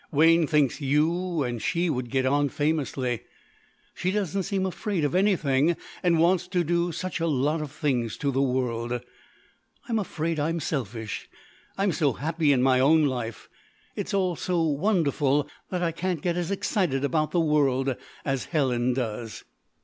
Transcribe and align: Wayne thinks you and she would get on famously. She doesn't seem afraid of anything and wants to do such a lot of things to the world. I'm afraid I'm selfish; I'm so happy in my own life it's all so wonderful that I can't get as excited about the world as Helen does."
Wayne 0.11 0.47
thinks 0.47 0.81
you 0.81 1.43
and 1.43 1.61
she 1.61 1.87
would 1.87 2.09
get 2.09 2.25
on 2.25 2.49
famously. 2.49 3.21
She 3.93 4.09
doesn't 4.09 4.41
seem 4.41 4.65
afraid 4.65 5.05
of 5.05 5.13
anything 5.13 5.77
and 6.01 6.17
wants 6.17 6.47
to 6.47 6.63
do 6.63 6.91
such 6.91 7.19
a 7.19 7.27
lot 7.27 7.61
of 7.61 7.71
things 7.71 8.17
to 8.17 8.31
the 8.31 8.41
world. 8.41 8.99
I'm 9.87 9.99
afraid 9.99 10.39
I'm 10.39 10.59
selfish; 10.59 11.29
I'm 11.77 11.91
so 11.91 12.13
happy 12.13 12.51
in 12.51 12.63
my 12.63 12.79
own 12.79 13.05
life 13.05 13.47
it's 13.95 14.11
all 14.15 14.35
so 14.35 14.63
wonderful 14.63 15.47
that 15.69 15.83
I 15.83 15.91
can't 15.91 16.23
get 16.23 16.35
as 16.35 16.49
excited 16.49 17.03
about 17.05 17.29
the 17.29 17.39
world 17.39 17.95
as 18.25 18.45
Helen 18.45 18.95
does." 18.95 19.43